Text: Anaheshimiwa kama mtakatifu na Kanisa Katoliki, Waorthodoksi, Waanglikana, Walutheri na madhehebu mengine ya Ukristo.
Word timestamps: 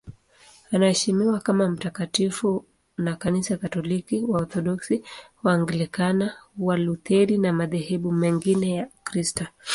Anaheshimiwa 0.71 1.39
kama 1.39 1.69
mtakatifu 1.69 2.65
na 2.97 3.15
Kanisa 3.15 3.57
Katoliki, 3.57 4.19
Waorthodoksi, 4.27 5.03
Waanglikana, 5.43 6.35
Walutheri 6.59 7.37
na 7.37 7.53
madhehebu 7.53 8.11
mengine 8.11 8.75
ya 8.75 8.87
Ukristo. 8.99 9.47